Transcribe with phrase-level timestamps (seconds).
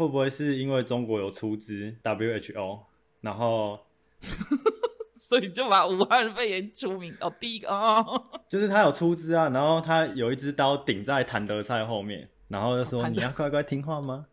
[0.00, 2.80] 会不会是因为中国有出资 WHO，
[3.20, 3.78] 然后
[5.12, 7.30] 所以就把武汉肺炎出名哦？
[7.38, 14.24] 第一个哦，就是他有出资啊，然后他有一支刀顶在谭德赛后面，然后就说你要乖乖听话吗？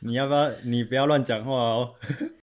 [0.00, 1.94] 你要不要你不要乱讲话哦？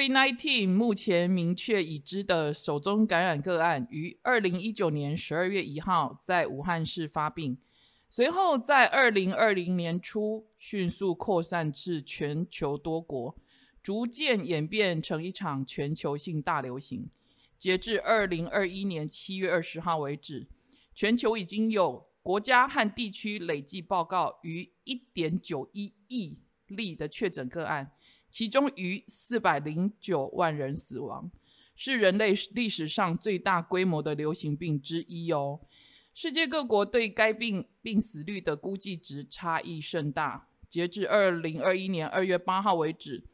[0.00, 7.58] COVID-19 目前明确已知的首宗感染个案，于二零一九年十二月一号在武汉市发病，
[8.08, 13.36] 随后在二零二零年初迅速扩散至全球多国，
[13.82, 17.10] 逐渐演变成一场全球性大流行。
[17.58, 20.48] 截至二零二一年七月二十号为止，
[20.94, 26.38] 全球已经有国家和地区累计报告逾一点九一亿
[26.68, 27.92] 例的确诊个案。
[28.30, 31.30] 其中逾四百零九万人死亡，
[31.74, 35.60] 是人类历史上最大规模的流行病之一哦。
[36.14, 40.48] 世界各国对该病病死率的估计值差异甚大。
[40.68, 43.24] 截至二零二一年二月八号为止，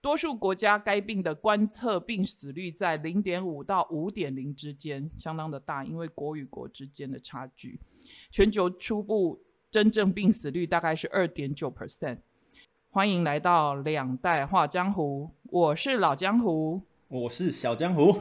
[0.00, 7.80] 多数国家该病的观测病死率在零点五到五点零之间，相当的大，因为国与国之间的差距。
[8.32, 12.18] 全球初步真正病死率大概是二点九 percent。
[12.92, 16.82] 欢迎来到两代画江湖，我是老江湖。
[17.06, 18.20] 我是小江湖，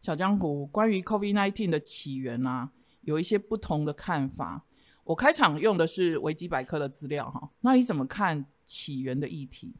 [0.00, 2.70] 小江湖关于 COVID-19 的起源啊，
[3.02, 4.64] 有一些不同的看法。
[5.04, 9.74] 我开场用的是维基百科的资料哈，那你怎么看起源的议题？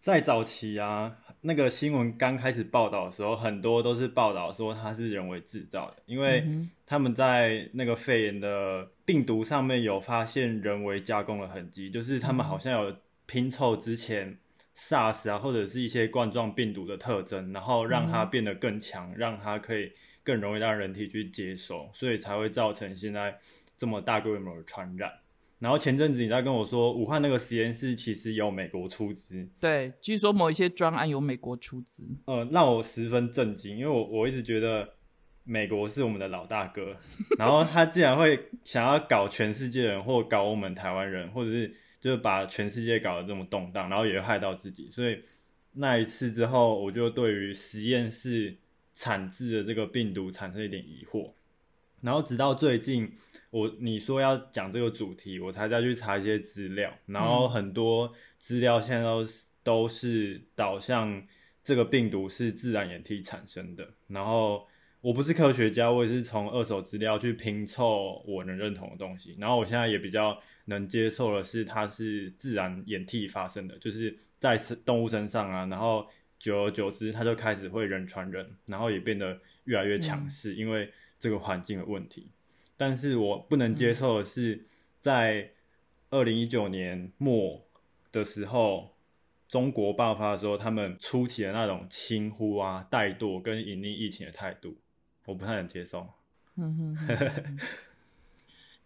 [0.00, 1.16] 在早期啊，
[1.46, 14.36] 那个新闻刚开始报道的时候，很多都是报道说它是人为制造的，因为嗯他们在那个肺炎的病毒上面有发现人为加工的痕迹，就是他们好像有拼凑之前
[14.76, 19.92] SARS 啊或者是一些冠状病毒的特征，然后让它变得更强，让它可以
[20.24, 23.38] 更容易让人体去接收，所以才会造成现在
[23.78, 25.12] 这么大规模的传染。
[25.58, 32.04] 然后前阵子你在跟我说，武汉那个实验室其实有美国出资，对，据说某一些专案有美国出资。
[32.26, 34.86] 呃，让我十分震惊，因为我我一直觉得
[35.44, 36.94] 美国是我们的老大哥，
[37.38, 44.90] 然后他竟然会想要搞全世界人，或搞我们台湾人，或者是就是把全世界搞得这么动荡，然后也会害到自己。
[44.90, 45.18] 所以
[45.72, 48.54] 那一次之后，我就对于实验室
[48.94, 51.30] 产制的这个病毒产生一点疑惑。
[52.02, 53.10] 然后直到最近，
[53.50, 61.22] 我你说要讲这个主题，我才再去查一些资料，然后很多资料现在都是都是导向
[61.64, 63.88] 这个病毒是自然演替产生的。
[64.08, 64.66] 然后
[65.00, 69.36] 我不是科学家，我也是从二手资料去拼凑我能认同的东西。
[69.38, 76.06] 然后我现在也比较能接受的是，它是自然演替发生的，就是在动物身上啊，然后
[76.38, 82.30] 久而久之，他就开始会人传人，然后也变得越来越强势，因为这个环境的问题。
[82.76, 84.66] 但是我不能接受的是，
[85.00, 85.50] 在
[86.10, 87.66] 二零一九年末
[88.12, 88.94] 的时候，
[89.48, 94.76] 中国爆发的时候，他们初期的那种轻忽啊、怠惰跟隐匿疫情的态度，
[95.24, 96.06] 我不太能接受。
[96.56, 97.58] 嗯哼哼哼哼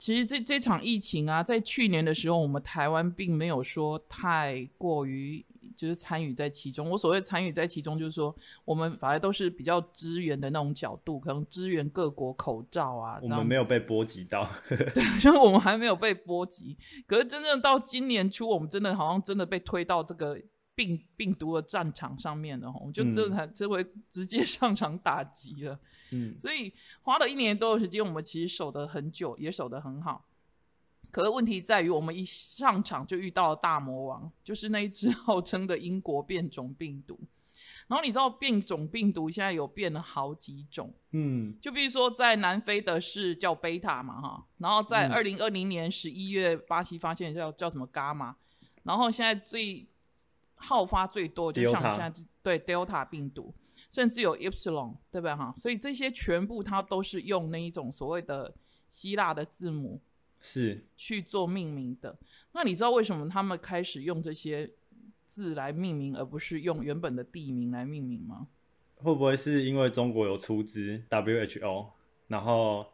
[0.00, 5.44] 其实这这场疫情啊，在去年的时候，我们台湾并没有说太过于
[5.77, 6.88] 就是参与在其中。
[6.88, 8.34] 我所谓参与在其中，就是说
[8.65, 13.21] 我们反而都是比较支援的那种角度，可能支援各国口罩啊。
[13.21, 16.78] 我们没有被波及到，对， 就是我们还没有被波及。
[17.06, 20.41] 可是真正到今年初，我们真的好像真的被推到这个
[20.80, 25.78] 病病毒的战场上面了，我们就这才、这回直接 上场打击了。
[26.12, 30.24] 嗯，所以花了一年多的时间，我们其实守得很久，也守得很好。
[31.10, 37.20] 可是问题在于，我们一上场就遇到了大魔王，就是那一只 号称的英国变种病毒。
[37.88, 48.36] 然后你知道变种病毒现在有变了好几种，嗯，就比如说在南非的是叫贝塔嘛哈，然后在嗯二零二零年十一月巴西发现叫叫什么伽马，
[48.84, 49.84] 然后现在最
[50.60, 53.53] 好发最多就像 Delta 现在对 Delta 病毒，
[53.91, 55.53] 甚至有 Epsilon 对吧哈？
[55.56, 58.55] 所以这些全部它都是用那一种所谓的
[58.88, 60.00] 希腊的字母
[60.38, 62.19] 是去做命名的。
[62.52, 64.70] 那你知道为什么他们开始用这些
[65.26, 68.49] 字来命名，而不是用原本的地名来命名吗？
[68.96, 71.87] 会不会是因为中国有出资 WHO，
[72.26, 72.87] 然后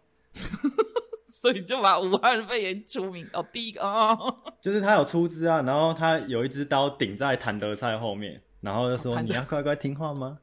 [1.46, 4.36] 所以就把武汉肺炎出名哦，第一个哦。
[4.60, 10.40] 就是他有出资啊，然后他有一支刀顶在谭德赛后面，然后就说你要乖乖听话吗？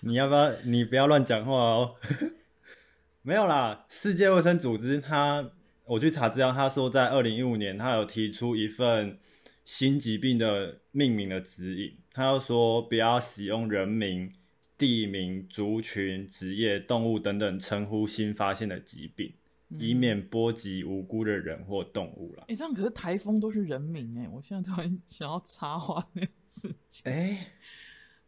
[0.00, 1.96] 你要不要你不要乱讲话哦？
[3.20, 5.50] 没有啦，世界卫生组织他
[5.84, 9.18] 我去查资料，他说在二零一五年他有提出一份
[9.66, 14.32] 新疾病的命名的指引，他要说不要使用人名
[14.78, 19.32] 地名、族群、职业、动物等等称呼新发现的疾病，
[19.78, 22.44] 以嗯免波及无辜的人或动物啦。
[22.48, 27.12] 哎、这样可是台风都是人名哎、我现在突然想要插话那件事情。
[27.12, 27.46] 哎、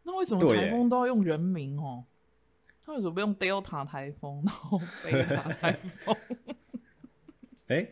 [0.03, 2.05] 那为什么台风都要用人名哦？
[2.85, 6.17] 他为什么不用 Delta 台风，然后贝塔台风？
[7.69, 7.87] 哎、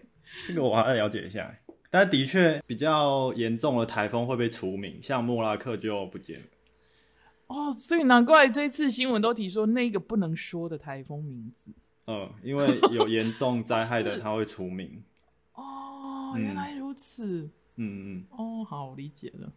[0.47, 1.55] 这个我还要了解一下。
[1.91, 6.47] 但的确，比较严重的台风会被除名，像莫拉克就不见了。
[7.47, 11.71] 哦，所以难怪这一次新闻都提说那个不能说的台风名字。
[12.07, 15.03] 嗯，因为有严重 灾害的，他会除名。
[15.55, 17.51] 哦，嗯原来如此。
[17.77, 18.27] 嗯嗯。
[18.31, 19.53] 哦，好，我理解了。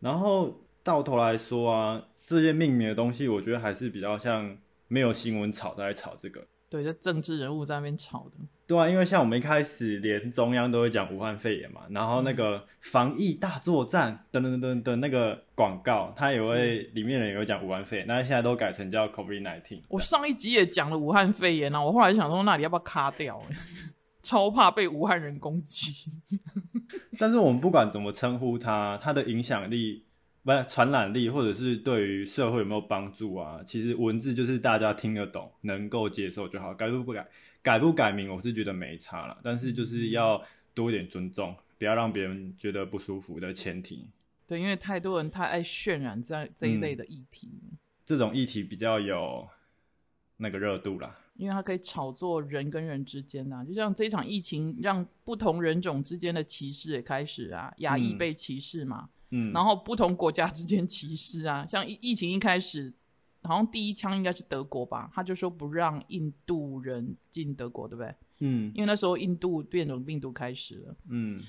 [0.00, 4.56] 然后到头来说啊，这些命名的东西，我觉得还是比较像
[4.88, 6.46] 没有新闻炒在炒这个。
[6.68, 8.36] 对，就政治人物在那边炒的。
[8.68, 19.80] 对啊，因为像我们一开始连中央都会讲武汉肺炎嘛，然后那个防疫大作战等等等等那个广告，它也会里面人也会讲武汉肺炎，那现在都改成叫 COVID nineteen。
[19.88, 23.56] 我上一集也讲了武汉肺炎啊，我后来就想说，那里要不要卡掉、欸？
[24.22, 26.10] 超怕被武汉人攻击。
[27.18, 30.04] 但是我们不管怎么称呼它，它的影响力、
[30.44, 37.26] 不是传染力，或者是对于社会有没有帮助啊，其实文字就是大家听得懂、能够接受就好，改都不改，
[37.68, 39.38] 改不改名，我是觉得没差了。
[39.42, 40.42] 但是就是要
[40.72, 44.06] 多一点尊重，不要让别人觉得不舒服的前提。
[44.46, 47.50] 对，因为太多人太爱渲染这这一嗯类的议题，
[48.06, 49.46] 这种议题比较有
[50.38, 51.14] 那个热度啦。
[51.36, 62.90] 因为它可以炒作人跟人之间啊，就像这场疫情让不同人种之间的歧视也开始啊，亚裔嗯被歧视嘛，嗯，然后不同国家之间歧视啊，像疫疫情一开始，
[63.48, 68.14] 好像第一枪应该是德国吧，他就说不让印度人进德国，对不对？
[68.40, 70.96] 嗯因为那时候印度变种病毒开始了。
[71.08, 71.42] 嗯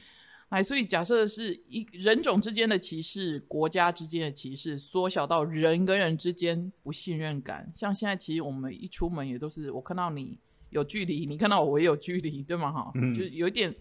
[0.47, 7.71] 哎，所以假设是一人种之间的歧视、国家之间的歧视，缩小到人跟人之间不信任感。
[7.75, 10.39] 像现在，其实我们一出门也都是我看到你
[10.71, 12.71] 有距离，你看到我也有距离，对吗？
[12.71, 13.71] 哈，嗯就有一点，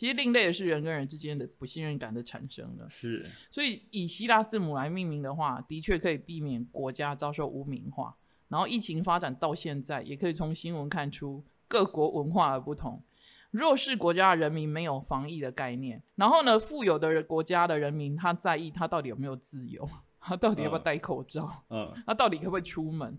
[0.00, 2.88] 其实另类的是人跟人之间的不信任感的产生了。
[2.88, 8.16] 是，所以以希腊字母来命名的话，的确可以避免国家遭受污名化。
[8.48, 13.04] 然后疫情发展到现在，也可以从新闻看出各国文化的不同。
[13.50, 19.86] 弱势国家的人民没有防疫的概念，然后呢，富有的国家的人民他在意他到底有没有自由，
[20.18, 23.18] 他到底要不要嗯戴口罩，嗯他到底可不可以出门。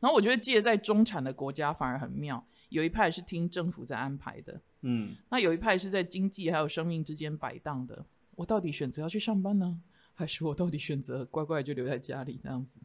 [0.00, 8.04] 然后我觉得借在中产的国家反而很妙，有一派是听政府在安排的，嗯那有一派是在经济还有生命之间摆荡的。
[8.36, 9.78] 我到底选择要去上班呢，
[10.14, 12.80] 还是我到底选择乖乖就留在家里这样子？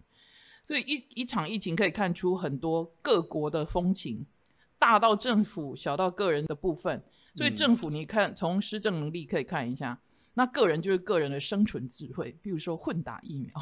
[0.64, 4.26] 所以一一场疫情可以看出很多各国的风情，
[4.78, 7.02] 大到政府，小到个人的部分。
[7.36, 10.00] 所以嗯政府你看从施政能力可以看一下，
[10.34, 13.54] 那个人就是个人的生存智慧，比如说混打疫苗。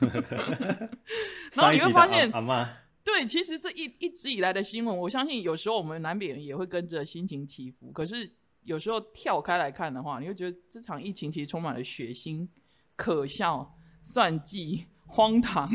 [1.52, 2.70] 然后你会发现阿妈，
[3.04, 7.90] 对，其实这一一直以来的新闻，我相信有时候我们难免也会跟着心情起伏。
[7.90, 8.30] 可是
[8.64, 12.46] 有时候跳开来看的话，你会觉得这场疫情其实充满了血腥、
[12.94, 15.68] 可笑、算计、荒唐。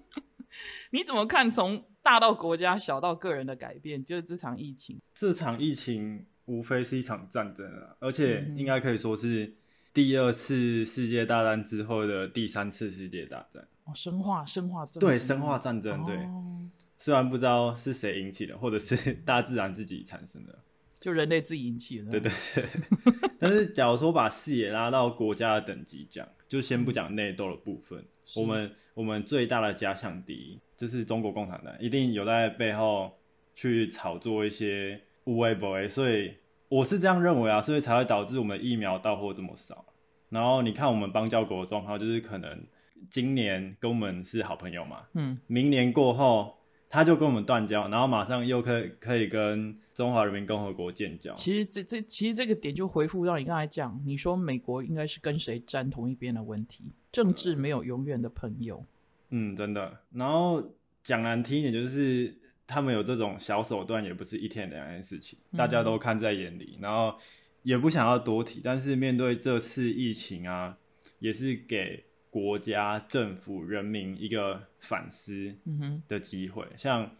[0.92, 1.50] 你怎么看？
[1.50, 5.00] 从大到国家，小到个人的改变，就是这场疫情。
[5.14, 9.56] 这场疫情无非是一场战争啊，而且应该可以说是
[9.92, 13.66] 第二次世界大战之后的第三次世界大战。
[13.84, 16.57] 哦，生化生化战对，生化战争，对，哦
[16.98, 20.58] 虽然不知道是谁引起的，或者是 大自然自己产生的，
[21.00, 22.10] 就人类自己引起的。
[22.10, 22.64] 对对对。
[23.38, 28.04] 但是假如说把视野拉到国家的等级讲，就先不讲内斗的部分，
[28.36, 33.16] 我们我们最大的假想敌就是中国共产党，一定有在背后
[33.54, 36.34] 去炒作一些无为不为，所以
[36.68, 39.84] 我是这样认为啊，所以才会导致我们疫苗到货这么少。
[40.30, 42.66] 然后你看我们邦交国的状况，就是可能
[43.08, 46.57] 今年跟我们是好朋友嘛，嗯，明年过后
[46.90, 51.34] 他就跟我们断交，然后马上又可以可以跟中华人民共和国建交。
[51.34, 58.84] 其实这这其实这个点就回复到你刚才讲，你说美国应该是跟谁站同一边的问题，政治没有永远的朋友。
[59.30, 59.98] 嗯，真的。
[60.12, 60.62] 然后
[61.02, 62.34] 讲难听一点，就是
[62.66, 67.14] 他们有这种小手段，也不是一天两件事情，大家都看在眼里，然后
[67.62, 68.62] 也不想要多提。
[68.64, 70.78] 但是面对这次疫情啊，
[71.18, 72.04] 也是给
[72.38, 75.52] 国家、政府、人民一个反思
[76.06, 76.64] 的机会。
[76.76, 77.10] 像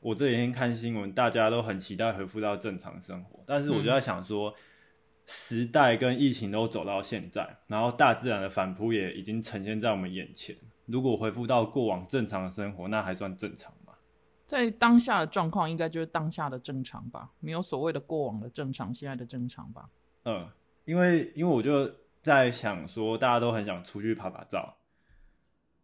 [0.00, 4.54] 我这几天看新闻，大家都很期待恢复到正常生活，但是我就在想说，
[5.26, 10.54] 时代跟疫情都走到现在，然后大自然的反扑也已经呈现在我们眼前。
[10.86, 13.92] 如果恢复到过往正常的生活，那还算正常吗？
[14.46, 19.90] 在当下的状况，应该就是当下的正常吧，没有所谓的过往的正常，现在的正常吧。
[20.24, 20.48] 嗯，
[20.86, 21.90] 因为因为我就
[22.22, 24.76] 在想说，大家都很想出去拍拍照，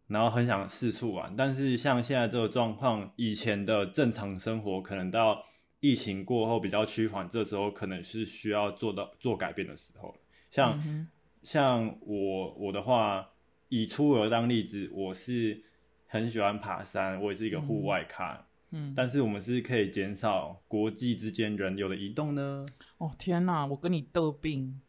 [0.07, 1.35] 然后很想四处玩。
[1.35, 5.43] 但是像现在这个状况，以前的正常生活可能到
[5.79, 10.15] 疫情过后比较趋缓，这时候可能是需要做到做改变的时候。
[10.51, 11.07] 像、嗯
[11.43, 13.29] 像我我的话，
[13.69, 15.63] 以出游当例子，我是
[16.07, 18.47] 很喜欢爬山，我也是一个户外咖。
[18.71, 22.65] 嗯，但是我们是可以减少国际之间人流的移动呢。
[22.97, 24.81] 哦天哪，我跟你得病，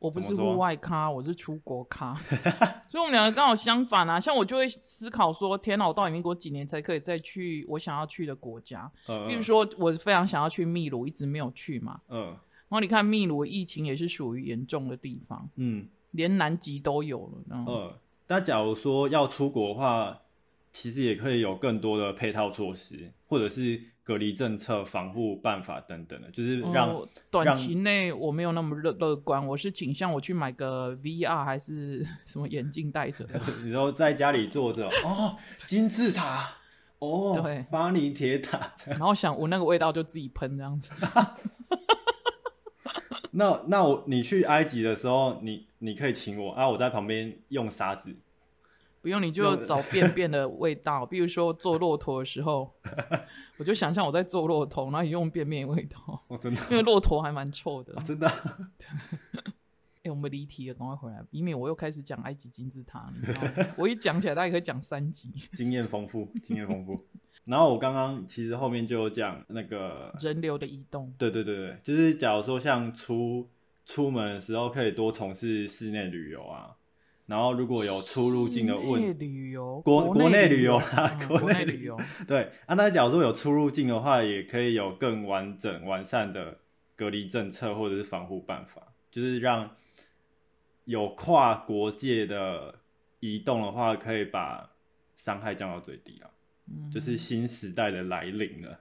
[0.00, 2.14] 我不是户外咖，我是出国咖，
[2.88, 4.18] 所以我们两个刚好相反啊。
[4.18, 8.90] 像我就会思考说，天哪，我到底民国几年才可以再去我想要去的国家？
[9.06, 12.00] 呃，比如说，我非常想要去秘鲁，一直没有去嘛。
[12.08, 12.36] 嗯
[12.70, 17.32] 然后你看秘鲁疫情也是属于严重的地方，嗯连南极都有了。
[17.50, 20.20] 嗯，呃，那假如说要出国的话，
[20.72, 33.40] 其实也可以有更多的配套措施，或者是隔离政策、防护办法等等的，就是让、哦短期内我没有那么乐乐观，我是倾向我去买个 VR 还是 什么眼镜戴着的。
[33.64, 36.50] 你说在家里坐着哦，金字塔
[36.98, 38.72] 哦，对巴黎铁塔。
[38.86, 40.90] 然后想闻那个味道就自己喷这样子。
[43.32, 48.16] 那那我你去埃及的时候，你你可以请我啊，我在旁边用沙子。
[49.00, 52.72] 不用，你就找便便的味道，比如说坐骆驼的时候，
[53.58, 57.94] 我就想象我在坐骆驼，然后你用便便的味道，哦，真的，因为骆驼还蛮臭的。
[57.94, 58.30] 哦真的。
[60.02, 63.12] 哎、我们离题了，赶快回来，以免我又开始讲埃及金字塔。
[63.14, 63.42] 你知道
[63.76, 65.28] 我一讲起来，大概可以讲三集。
[65.52, 66.96] 经验丰富，经验丰富。
[67.44, 73.46] 然后我刚刚其实后面就有讲那个，人流的移动，对对对对，就是假如说像出
[73.84, 76.74] 出门的时候可以多从事室内旅游啊，
[77.30, 86.58] 然后如果有出入境的问，旅游，国国国内旅游游啦嗯国内旅 国内旅游，对啊，那假如说有出入境的话，也可以有更完整完善的
[86.96, 88.82] 隔离政策或者是防护办法，
[89.12, 89.70] 就是让
[90.86, 92.80] 有跨国界的
[93.20, 94.68] 移动的话，可以把
[95.16, 96.30] 伤害降到最低啊。
[96.72, 98.80] 嗯就是新时代的来临了。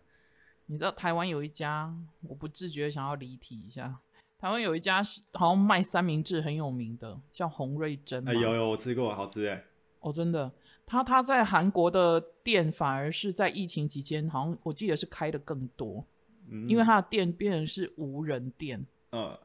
[0.65, 3.99] 你知道台湾有一家，我不自觉想要离题一下。
[4.39, 8.31] 台湾有一家是好像卖三明治很有名的，叫洪瑞珍嘛。
[8.31, 9.65] 哎、有有我吃过，好吃哎。
[9.99, 10.49] 哦，真的，
[10.85, 16.05] 他他在韩国的店反而是在疫情期间，好像我记得是开的更多，
[16.47, 18.85] 嗯，因为他的店变成是无人店。
[19.11, 19.37] 嗯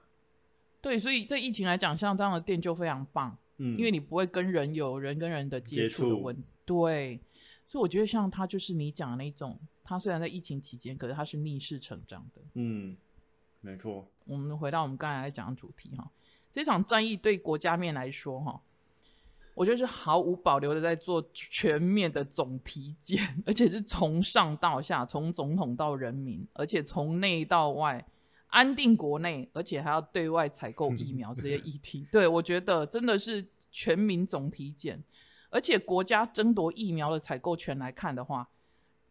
[0.80, 7.18] 对，所以在疫情来讲，像这样的店就非常棒，嗯，因为你不会跟人有人跟人的接接触触的问对，
[7.66, 12.42] 所以我觉得像他就是你讲的那种，他虽然在疫情期间，可是他是逆势成长的。
[12.52, 12.96] 嗯，
[13.60, 16.10] 没错，我们回到我们刚才在讲的主题哈，
[16.50, 18.60] 这场战役对国家面来说哈，
[19.54, 28.04] 我觉得是毫无保留的在做全面的总体检，而且是从上到下，从总统到人民，而且从内到外
[28.48, 32.06] 安定国内，而且还要对外采购疫苗这些 议题。
[32.10, 35.02] 对我觉得真的是全民总体检，
[35.50, 38.48] 而且国家争夺疫苗的采购权来看的话，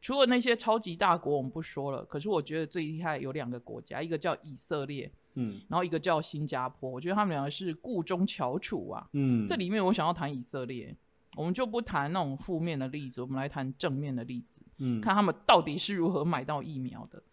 [0.04, 6.90] 除了那些超级大国我们不说了，可是我觉得最厉害有两个国家，一个叫以色列，嗯然后一个叫新加坡。
[6.90, 9.08] 我觉得他们两个是故中翘楚啊。
[9.14, 10.94] 嗯，这里面我想要谈以色列，
[11.38, 17.24] 我们就不谈那种负面的例子，我们来谈正面的例子，嗯看他们到底是如何买到疫苗的。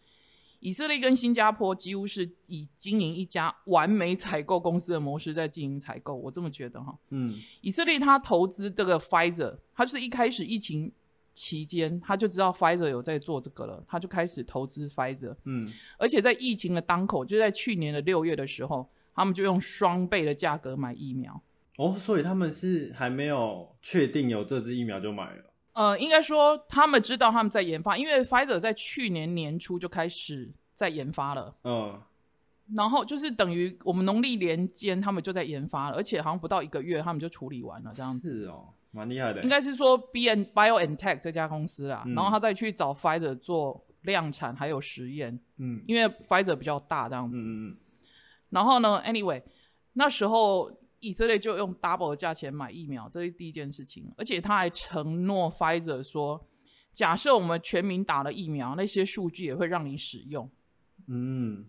[0.60, 6.96] 以色列跟新加坡几乎是以经营一家完美采购公司的模式在经营采购，我这么觉得哈。
[7.08, 10.92] 嗯以色列他投资这个 Pfizer，他就是一开始疫情
[11.40, 21.40] 期间他就知道 Pfizer 有在做这个了，他就开始投资 Pfizer，嗯而且在疫情的当口，就在去年的六月的时候，他们就用双倍的价格买疫苗。
[21.78, 25.44] 哦，所以他们是还没有确定有这支疫苗就买了。
[25.72, 31.98] 呃，应该说他们知道他们在研发，因为 Pfizer 在去年年初就开始在研发了，嗯
[32.74, 38.30] 然后就是等于我们农历年间他们就在研发了，而且好像不到一个月他们就处理完了这样子。
[38.30, 39.42] 是哦，蛮厉害的。
[39.42, 47.38] 应该是说 B N Bio and Tech 这家公司啦，嗯然后他再去找 Pfizer 做量产还有实验，嗯因为 Pfizer 比较大这样子。
[47.38, 47.76] 嗯嗯
[48.50, 49.40] 然后呢，anyway，
[49.92, 56.48] 那时候以色列就用 double 的价钱买疫苗，这是第一件事情，而且他还承诺 Pfizer 说，
[56.92, 60.50] 假设我们全民打了疫苗，那些数据也会让你使用。
[61.06, 61.66] 嗯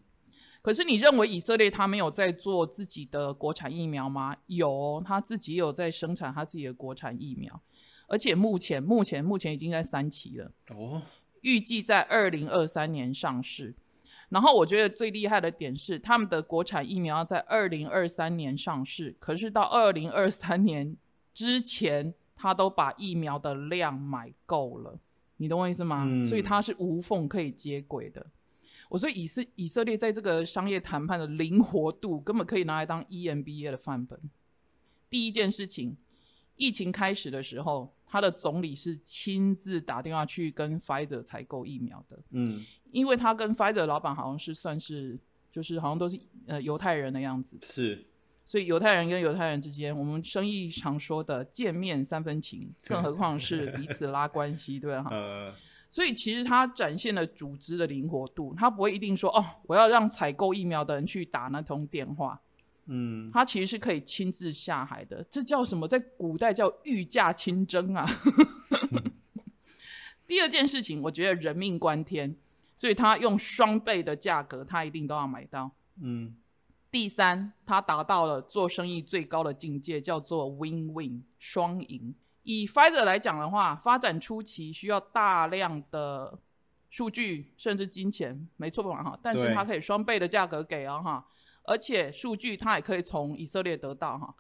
[0.62, 4.36] 可是你认为以色列他没有在做自己的国产疫苗吗？
[4.48, 7.60] 有哦，他自己有在生产他自己的国产疫苗，
[8.08, 10.52] 而且目前目前目前已经在三期了。
[10.70, 11.02] 嗯哦，
[11.42, 13.74] 预计在二零二三年上市。
[14.30, 20.96] 然后我觉得最厉害的点是，他们的国产疫苗要在二零二三年上市，可是到二零二三年
[21.34, 24.98] 之前，他都把疫苗的量买够了，
[25.36, 26.06] 你懂我意思吗？
[26.08, 28.26] 嗯所以它是无缝可以接轨的。
[28.92, 34.20] 我说以色以色列在这个商业谈判的灵活度，根本可以拿来当 E EMBA 的范本。
[35.10, 35.96] 第一件事情
[36.58, 45.18] 疫情开始的时候，他的总理是亲自打电话去跟 Pfizer 采购疫苗的，嗯，因为他跟 Pfizer 老板好像是算是
[45.50, 48.06] 就是好像都是呃犹太人的样子，是，
[48.44, 55.04] 所以犹太人跟犹太人之间，我们生意常说的见面三分情，更何况 是彼此拉关系，对吧？
[55.04, 55.10] 哈。
[55.16, 55.56] 呃，
[55.92, 62.40] 所以其实他展现了组织的灵活度，他不会一定说哦，我要让采购疫苗的人去打那通电话，
[62.86, 65.22] 嗯，他其实是可以亲自下海的。
[65.30, 65.86] 这叫什么？
[65.86, 68.08] 在古代叫御驾亲征啊。
[70.26, 72.34] 第二件事情，我觉得人命关天，
[72.78, 75.72] 所以他用双倍的价格，他一定都要买到。
[76.02, 76.34] 嗯，
[76.90, 82.16] 第三，他达到了做生意最高的境界，叫做 win-win 双赢。
[82.44, 86.40] 以 Pfizer 来讲的话，发展初期需要大量的
[86.90, 89.04] 数据，甚至金钱，没错吧？
[89.04, 91.26] 哈，但是它可以双倍的价格给啊哈，
[91.64, 94.36] 而且数据它也可以从以色列得到哈。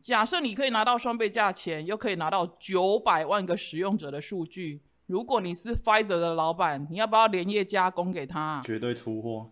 [0.00, 8.62] 假设你可以拿到双倍价钱，又可以拿到九百万个使用者的数据，如果你是 Pfizer 的老板，你要不要连夜加工给他？
[8.64, 9.50] 绝对出货。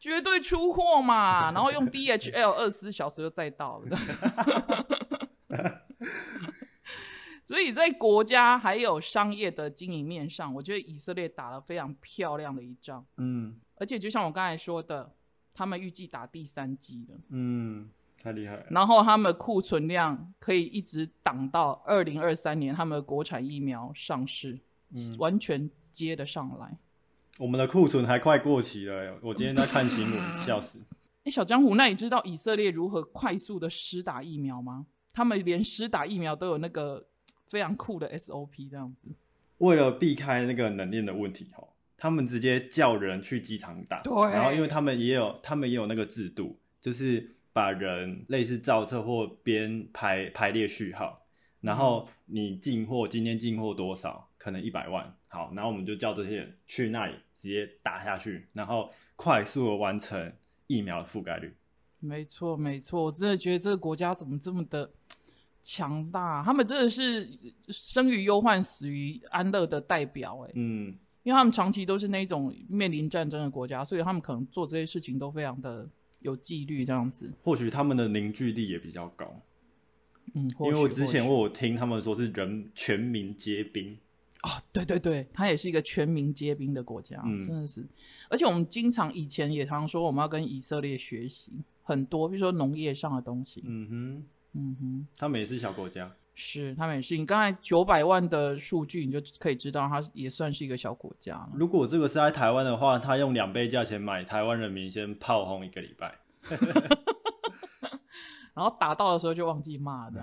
[0.00, 3.96] 绝对出货嘛， 然后用 DHL 二十四小时就再到了。
[7.52, 13.04] 所以在国家还有商业的经营面上，我觉得以色列打了非常漂亮的一仗。
[13.18, 15.14] 嗯而且就像我刚才说的，
[15.52, 18.64] 他们预计打第三季了，嗯，太厉害了。
[18.70, 24.58] 然后他们的库存量可以一直挡到二零二三年，他们的国产疫苗上市，
[24.94, 26.78] 嗯完全接得上来。
[27.36, 30.78] 我们的库存还快过期了欸，我今天在看新闻，笑死。
[31.24, 34.86] 哎，小江湖，那你知道以色列如何快速的施打疫苗吗？
[35.12, 37.08] 他们连施打疫苗都有那个
[37.52, 39.08] 非常酷的 SOP 这样子。
[39.58, 41.62] 为了避开那个冷链的问题，哈，
[41.98, 44.00] 他们直接叫人去机场打。
[44.00, 51.26] 对然后因为他们也有，他们也有那个制度，就是把人类似造册或编排排列序号，
[51.60, 60.32] 然后你进货今天进货多少，可能一百万，好，然后我们就叫这些人去那里直接打下去，然后快速的完成
[60.68, 61.54] 疫苗的覆盖率。
[62.00, 64.90] 没错，没错，我真的觉得这个国家怎么这么的
[65.62, 66.42] 强大？
[66.44, 67.28] 他们真的是
[67.68, 75.88] 生于忧患，死于安乐的代表哎，嗯，因为他们长期都是那种面临战争的国家，所以他们可能做这些事情都非常的
[76.20, 77.32] 有纪律这样子。
[77.42, 79.40] 或许他们的凝聚力也比较高，
[80.34, 83.96] 嗯，因为我之前我有听他们说是人全民皆兵。
[84.42, 87.86] 啊、对对对，它也是一个全民皆兵的国家，嗯真的是。
[88.28, 93.62] 而且我们经常以前也常说，我们要跟以色列学习很多，比如说农业上的东西。
[93.64, 96.10] 嗯哼，嗯哼，他们也是小国家。
[96.34, 97.16] 是他们也是。
[97.16, 101.50] 你刚才九百万的数据，你就可以知道，它也算是一个小国家了。
[101.54, 106.18] 如果这个是在台湾的话，他用两倍价钱买台湾人民先炮轰一个礼拜。
[108.54, 110.22] 然后打到的时候就忘记骂的。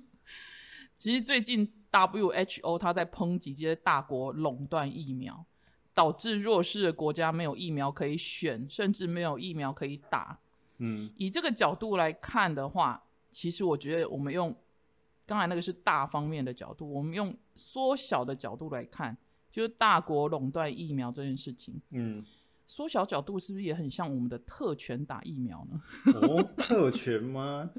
[0.98, 5.46] 其实最近 WHO 他在抨击这些大国垄断疫苗，
[5.94, 10.38] 导致弱势的国家没有疫苗可以选，甚至没有疫苗可以打。
[10.80, 14.54] 嗯以这个角度来看的话，其实我觉得我们用
[15.26, 19.16] 刚才那个是大方面的角度，我们用缩小的角度来看，
[19.52, 21.80] 就是大国垄断疫苗这件事情。
[21.90, 22.24] 嗯，
[22.66, 25.80] 缩小角度是不是也很像我们的特权打疫苗呢？
[26.22, 27.70] 哦，特权吗？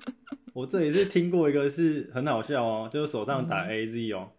[0.53, 4.29] 我这里是听过一个是很好笑哦，就是手上打 A Z 哦，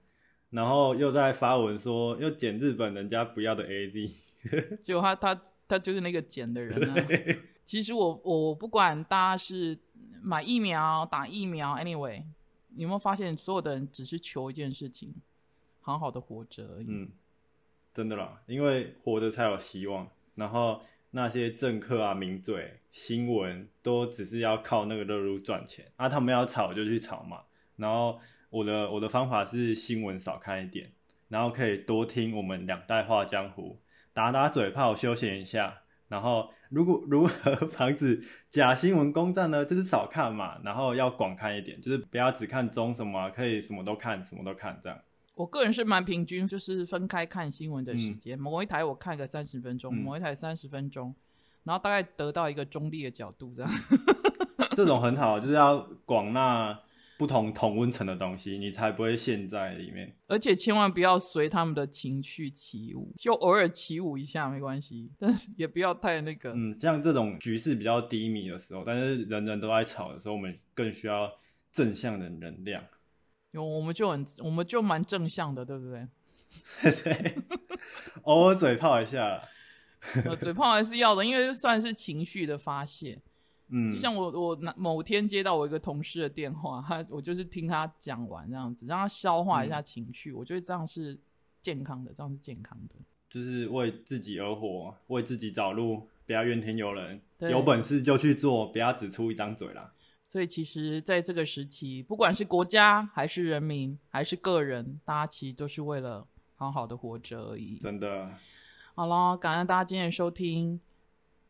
[0.50, 4.10] 然后又在发文说又捡日本人家不要的 A Z。
[4.82, 6.96] 结果他他他就是那个捡的人啊。
[7.64, 9.78] 其实我我不管大家是
[10.20, 12.24] 买疫苗打疫苗，anyway，
[12.74, 15.14] 你有没有发现所有的人只是求一件事情，
[15.80, 16.86] 好好的活着而已。
[16.88, 17.10] 嗯，
[17.94, 20.08] 真的啦，因为活着才有希望。
[20.34, 20.80] 然后
[21.12, 27.42] 那些政客啊、名嘴、新闻都只是要靠那个热度赚钱啊，他们要炒就去炒嘛。
[27.76, 28.18] 然后
[28.50, 30.90] 我的我的方法是新闻少看一点，
[31.28, 33.78] 然后可以多听我们两代话江湖，
[34.12, 35.82] 打打嘴炮休闲一下。
[36.08, 39.64] 然后如果如何防止假新闻攻占呢？
[39.64, 44.98] 就是少看嘛，然后要广看一点，就是不要只看中什么啊，可以什么都看，什么都看这样。
[45.34, 51.14] 我个人是蛮平均，就是分开看新闻的时间，某一台我看个三十分钟，嗯某一台三十分钟，
[51.64, 53.70] 然后大概得到一个中立的角度，这样。
[54.74, 56.78] 这种很好，就是要广纳
[57.22, 60.12] 不同同温层的东西，你才不会陷在里面。
[60.26, 66.52] 而且千万不要随他们的情绪起舞，就偶尔起舞一下没关系，但是也不要太那个。
[66.52, 71.30] 嗯，像这种局势比较低迷的时候，但是人人都在吵的时候，我们更需要
[71.70, 72.82] 正向的能量。
[73.52, 76.08] 有我们就很，我们就蛮正向的，对不对？
[76.82, 77.36] 对，
[78.24, 79.40] 偶尔嘴炮一下
[80.40, 83.22] 嘴炮还是要的，因为算是情绪的发泄。
[83.72, 91.18] 嗯就，像我我哪某天接到我一个同事的电话，他我就是听他讲完这样子，让他消化一嗯下情绪，我觉得这样是
[91.62, 92.94] 健康的，这样是健康的。
[93.30, 99.92] 就是为自己而活，为自己找路，不要怨天尤人，对有本事就去做，不要只出一张嘴啦。
[100.26, 107.76] 所以其实在这个时期，不管是国家还是人民还是个人，大家其实都是为了好好的活着而已。
[107.76, 108.30] 真的，
[108.94, 110.78] 好了，感恩大家今天的收听。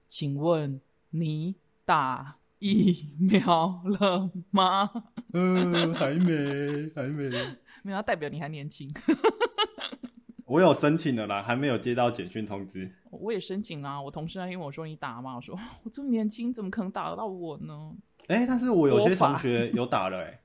[0.07, 0.81] 请问
[1.11, 4.91] 你打疫苗了吗？
[5.33, 7.31] 嗯，还没，还没。
[7.83, 8.93] 没有，代表你还年轻。
[10.47, 12.95] 我有申请了啦，还没有接到简讯通知。
[13.11, 15.37] 我也申请啦、我同事那天问我说你打吗？
[15.37, 17.95] 我说 我这么年轻，怎么可能打得到我呢？
[18.29, 20.41] 哎、但是我有些同学有打了、欸，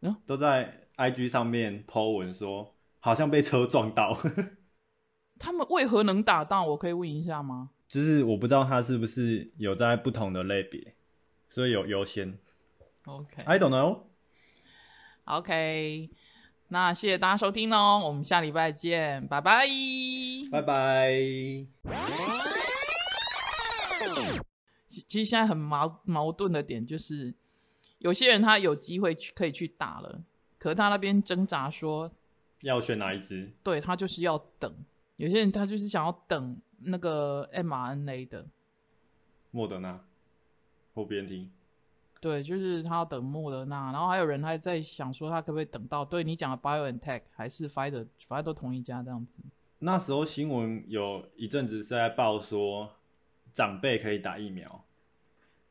[0.00, 4.18] 嗯都在 IG 上面 po 文说，好像被车撞到，
[5.38, 6.64] 他们为何能打到？
[6.64, 7.70] 我可以问一下吗？
[7.88, 10.94] 就是我不知道他是不是有在不同的类别，
[11.48, 12.38] 所以有优先。
[13.04, 14.02] OK I don't know。
[15.24, 16.10] OK，
[16.68, 19.66] 那谢谢大家收听喽，我们下礼拜见，拜拜。
[20.50, 21.10] 拜拜。
[24.88, 27.34] 其其实现在很矛矛盾的点就是，
[27.98, 30.22] 有些人他有机会去可以去打了，
[30.58, 32.10] 可是他那边挣扎说，
[32.62, 33.52] 要选哪一支？
[33.62, 34.74] 对他就是要等。
[35.16, 38.46] 有些人他就是想要等那个 mRNA 的，
[39.50, 40.00] 莫德纳
[40.94, 41.50] 后边听。
[42.20, 49.38] 对，就是他要等莫德纳，然后还有人还在想说他可不可以等到对你讲的 BioNTech 还是 Pfizer，反正都同一家这样子。
[49.78, 52.90] 那时候新闻有一阵子是在报说
[53.52, 54.84] 长辈可以打疫苗，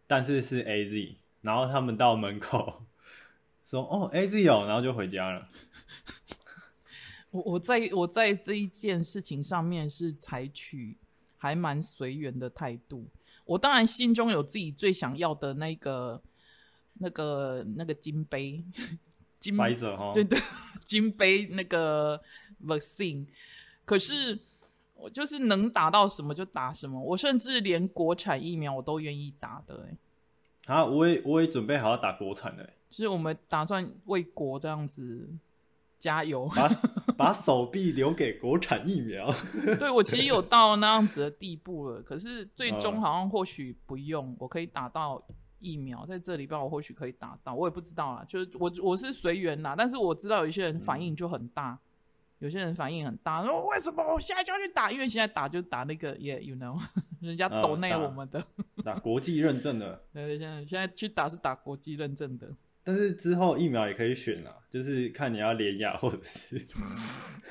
[0.05, 2.83] 但是是 A Z，然后他们到门口
[3.65, 5.49] 说哦 A Z 有，然后就回家了。
[7.35, 10.95] 我我在我在这一件事情上面是采取
[11.37, 13.05] 还蛮随缘的态度。
[13.43, 16.21] 我当然心中有自己最想要的那个、
[16.93, 18.63] 那个、那个金杯，
[19.37, 20.39] 金白色哈，对对，
[20.83, 22.21] 金杯那个
[22.65, 23.25] vaccine。
[23.83, 24.39] 可是
[24.95, 30.73] 我就是能打到什么就打什么，我甚至连国产疫苗我都愿意打的、欸。
[30.73, 35.29] 啊，我也我也准备好要打国产的欸，就是我们打算为国这样子
[35.97, 36.49] 加油。
[36.55, 36.69] 把
[37.17, 39.33] 把手臂留给国产疫苗。
[39.79, 45.25] 对我其实有到那样子的地步了，可是最终嗯好像或许不用，我可以打到
[45.59, 48.25] 疫苗，在这礼拜我或许可以打到，我也不知道啦。
[48.27, 51.79] 就是我我是随缘啦，但是我知道有些人反应就很大，
[52.39, 54.91] 有些人反应很大，说为什么我现在就要去打？
[54.91, 56.77] 因为现在打就打那个也、yeah, you know，
[57.21, 58.43] 人家嗯抖内我们的，
[58.83, 62.49] 打国际认证的，对对，现在现在去打是打国际认证的。
[62.85, 66.65] 但是之后疫苗也可以选啊，就是看你要连雅或者是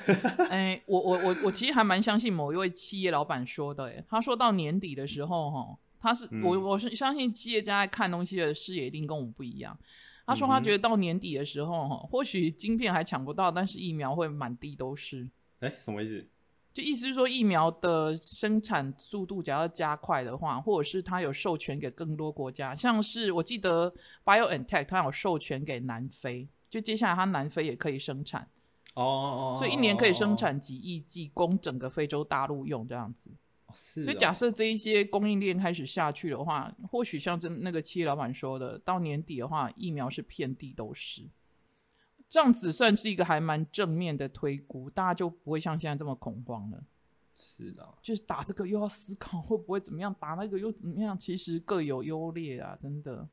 [0.49, 9.77] 哎，我我我我其实还蛮相信某一位企业老板说的，哎，他说到年底的时候，哈，他是、嗯我我是相信企业家在看东西的视野一定跟我们不一样。
[10.25, 15.29] 他说他觉得到年底的时候，哈，或许晶片还抢不到，但是疫苗会满地都是。
[15.59, 16.27] 哎、什么意思？
[16.75, 23.93] 就意思是说，疫苗的生产速度只要加快的话，或者是它有授权给更多国家，像是我记得
[24.25, 28.41] BioNTech 它有授权给南非，就接下来它南非也可以生产。
[28.95, 33.29] 哦哦哦，所以一年可以生哦，产几亿剂，供整个非洲大陆用这样子。
[33.67, 34.03] 哦是哦。
[34.03, 41.21] 所以假设这一些供应链开始下去的话，或许像真那个企业老板说的，到年底的话，疫苗是遍地都是。
[42.27, 46.83] 这样子算是一个还蛮正面的推估，大家就不会像现在这么恐慌了。
[47.37, 53.29] 是的，就是打这个又要思考会不会怎么样，打那个又怎么样，其实各有优劣啊，真的。